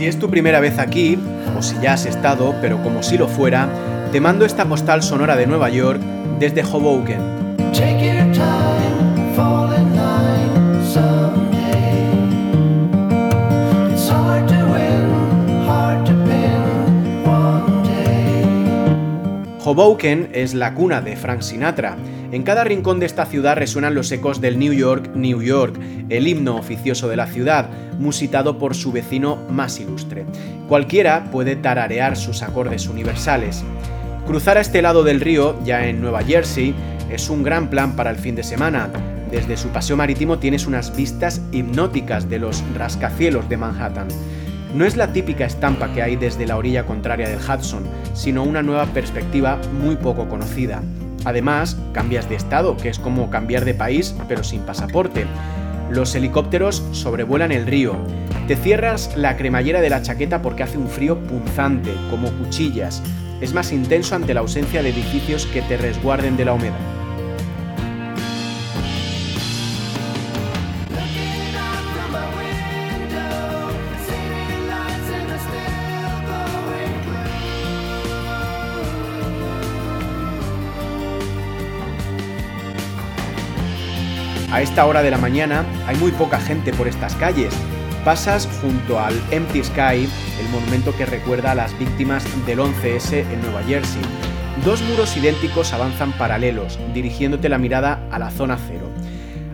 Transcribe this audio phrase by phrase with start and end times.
[0.00, 1.18] Si es tu primera vez aquí,
[1.58, 3.68] o si ya has estado, pero como si lo fuera,
[4.10, 6.00] te mando esta postal sonora de Nueva York
[6.38, 7.20] desde Hoboken.
[19.62, 21.98] Hoboken es la cuna de Frank Sinatra.
[22.32, 25.74] En cada rincón de esta ciudad resuenan los ecos del New York, New York,
[26.08, 27.68] el himno oficioso de la ciudad,
[27.98, 30.24] musitado por su vecino más ilustre.
[30.68, 33.64] Cualquiera puede tararear sus acordes universales.
[34.28, 36.72] Cruzar a este lado del río, ya en Nueva Jersey,
[37.10, 38.88] es un gran plan para el fin de semana.
[39.32, 44.06] Desde su paseo marítimo tienes unas vistas hipnóticas de los rascacielos de Manhattan.
[44.72, 47.82] No es la típica estampa que hay desde la orilla contraria del Hudson,
[48.14, 50.80] sino una nueva perspectiva muy poco conocida.
[51.24, 55.26] Además, cambias de estado, que es como cambiar de país, pero sin pasaporte.
[55.90, 57.96] Los helicópteros sobrevuelan el río.
[58.46, 63.02] Te cierras la cremallera de la chaqueta porque hace un frío punzante, como cuchillas.
[63.40, 66.99] Es más intenso ante la ausencia de edificios que te resguarden de la humedad.
[84.52, 87.54] A esta hora de la mañana hay muy poca gente por estas calles.
[88.04, 90.08] Pasas junto al Empty Sky,
[90.40, 94.02] el monumento que recuerda a las víctimas del 11S en Nueva Jersey.
[94.64, 98.90] Dos muros idénticos avanzan paralelos, dirigiéndote la mirada a la zona cero.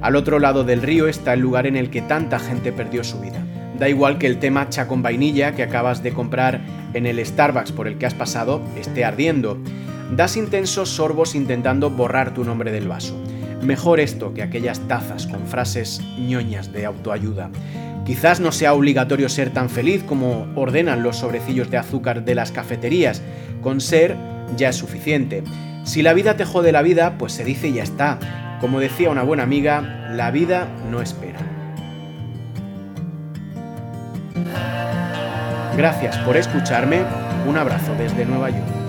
[0.00, 3.18] Al otro lado del río está el lugar en el que tanta gente perdió su
[3.18, 3.44] vida.
[3.76, 6.60] Da igual que el tema cha con vainilla que acabas de comprar
[6.92, 9.58] en el Starbucks por el que has pasado esté ardiendo.
[10.14, 13.20] Das intensos sorbos intentando borrar tu nombre del vaso.
[13.62, 17.50] Mejor esto que aquellas tazas con frases ñoñas de autoayuda.
[18.04, 22.52] Quizás no sea obligatorio ser tan feliz como ordenan los sobrecillos de azúcar de las
[22.52, 23.22] cafeterías.
[23.62, 24.16] Con ser
[24.56, 25.42] ya es suficiente.
[25.84, 28.18] Si la vida te jode la vida, pues se dice y ya está.
[28.60, 31.38] Como decía una buena amiga, la vida no espera.
[35.76, 37.02] Gracias por escucharme.
[37.48, 38.83] Un abrazo desde Nueva York.